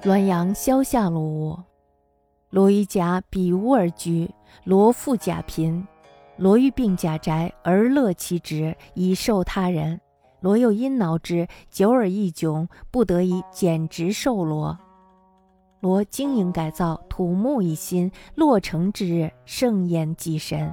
[0.00, 1.58] 滦阳萧下罗屋，
[2.50, 4.30] 罗于甲比屋而居。
[4.62, 5.84] 罗富甲贫，
[6.36, 10.00] 罗欲病甲宅而乐其职，以授他人。
[10.40, 14.78] 罗又因恼之，久而益窘，不得已减职授罗。
[15.80, 20.72] 罗经营改造，土木一新，落成之日，盛宴祭神。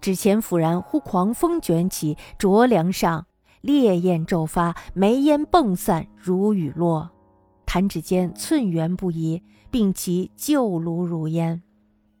[0.00, 3.26] 纸钱甫然，忽狂风卷起，浊梁上
[3.60, 7.10] 烈焰骤发，煤烟迸散，如雨落。
[7.72, 11.62] 弹指间，寸圆不移，并其旧炉如烟。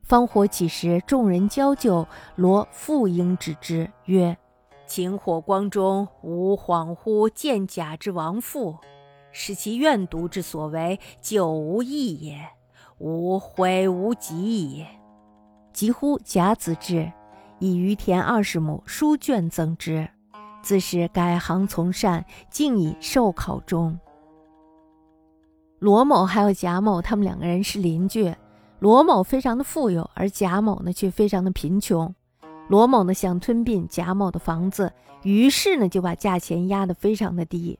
[0.02, 4.34] 方火起时，众人交救，罗复应止之，曰
[4.88, 8.78] ：“秦火光中，吾恍惚见甲之亡父，
[9.30, 12.48] 使其怨毒之所为，久无益也，
[12.96, 14.86] 吾悔无及矣。”
[15.74, 17.12] 即呼甲子至，
[17.58, 20.08] 以于田二十亩，书卷赠之。
[20.62, 24.00] 自是改行从善，竟以寿考中。
[25.82, 28.32] 罗某还有贾某，他们两个人是邻居。
[28.78, 32.14] 罗某非常的富有，而贾某呢却非常的贫穷。
[32.68, 34.92] 罗某呢想吞并贾某的房子，
[35.24, 37.76] 于是呢就把价钱压得非常的低。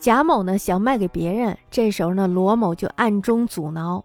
[0.00, 4.04] 贾某呢想卖给别人，这时候呢罗某就暗中阻挠。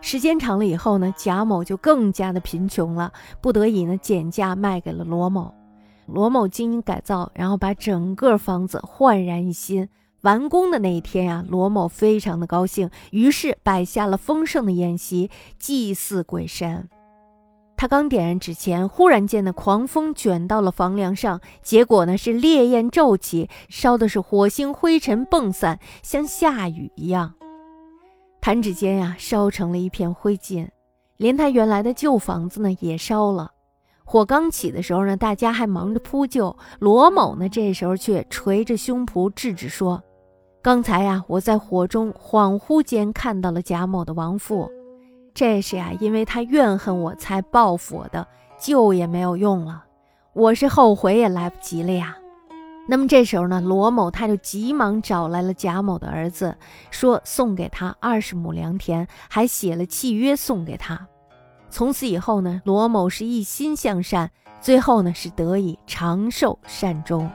[0.00, 5.52] 时间长了以后呢，贾某就更加的贫穷了，不得已呢减价卖给了罗某。
[6.06, 9.86] 罗某经营改造，然后把整个房子焕然一新。
[10.22, 16.88] 完工的那一天呀，罗某非常的高兴，于是摆下了丰盛的宴席，祭祀鬼神。
[17.76, 27.32] 他刚点燃纸钱，忽然间的，狂风卷到了房梁上，结果呢是烈焰骤起，烧的是火星灰尘迸散，像下雨一样。
[28.42, 30.68] 弹指间呀，烧成了一片灰烬，
[31.16, 33.52] 连他原来的旧房子呢也烧了。
[34.04, 40.02] 火刚起的时候呢，大家还忙着扑救，罗某呢这时候却捶着胸脯制止说。
[40.62, 44.70] 刚才呀，我在火中恍惚间看到了贾某的亡父，
[45.32, 48.26] 这是呀，因为他怨恨我才报复我的，
[48.58, 49.84] 救也没有用了，
[50.34, 52.14] 我是后悔也来不及了呀。
[52.86, 56.54] 那么这时候呢，罗某他就急忙找来了贾某的儿子，
[56.90, 61.06] 说送给他二十亩良田，还写了契约送给他。
[61.70, 67.30] 从此以后呢，罗某是一心向善，最后呢是得以长寿善终。